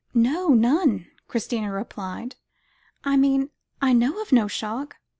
[0.15, 2.35] "No; none," Christina replied.
[3.03, 3.51] "I mean,
[3.83, 4.95] I know of no shock.